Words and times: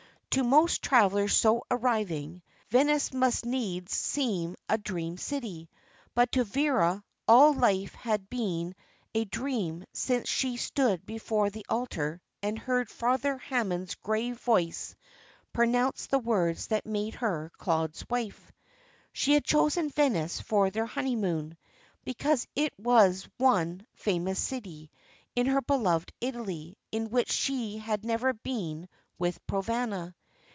To 0.35 0.45
most 0.45 0.81
travellers 0.81 1.35
so 1.35 1.63
arriving, 1.69 2.41
Venice 2.69 3.11
must 3.13 3.45
needs 3.45 3.91
seem 3.93 4.55
a 4.69 4.77
dream 4.77 5.17
city; 5.17 5.69
but 6.15 6.31
to 6.31 6.45
Vera 6.45 7.03
all 7.27 7.51
life 7.51 7.93
had 7.95 8.29
been 8.29 8.73
a 9.13 9.25
dream 9.25 9.83
since 9.91 10.29
she 10.29 10.51
had 10.51 10.61
stood 10.61 11.05
before 11.05 11.49
the 11.49 11.65
altar 11.67 12.21
and 12.41 12.57
heard 12.57 12.89
Father 12.89 13.39
Hammond's 13.39 13.95
grave 13.95 14.39
voice 14.39 14.95
pronounce 15.51 16.07
the 16.07 16.19
words 16.19 16.67
that 16.67 16.85
made 16.85 17.15
her 17.15 17.51
Claude's 17.57 18.05
wife. 18.09 18.53
She 19.11 19.33
had 19.33 19.43
chosen 19.43 19.89
Venice 19.89 20.39
for 20.39 20.69
their 20.69 20.85
honeymoon, 20.85 21.57
because 22.05 22.47
it 22.55 22.71
was 22.79 23.23
the 23.23 23.29
one 23.37 23.85
famous 23.95 24.39
city 24.39 24.91
in 25.35 25.47
her 25.47 25.61
beloved 25.61 26.13
Italy 26.21 26.77
in 26.89 27.09
which 27.09 27.33
she 27.33 27.79
had 27.79 28.05
never 28.05 28.31
been 28.31 28.87
with 29.19 29.45
Provana. 29.45 30.15